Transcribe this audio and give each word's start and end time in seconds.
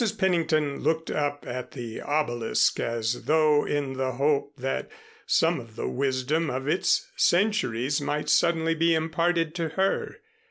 Pennington 0.17 0.79
looked 0.79 1.11
up 1.11 1.45
at 1.47 1.73
the 1.73 2.01
obelisk 2.01 2.79
as 2.79 3.25
though 3.25 3.65
in 3.67 3.93
the 3.93 4.13
hope 4.13 4.55
that 4.57 4.89
some 5.27 5.59
of 5.59 5.75
the 5.75 5.87
wisdom 5.87 6.49
of 6.49 6.67
its 6.67 7.07
centuries 7.15 8.01
might 8.01 8.27
suddenly 8.27 8.73
be 8.73 8.95
imparted 8.95 9.53
to 9.53 9.69
her. 9.69 10.17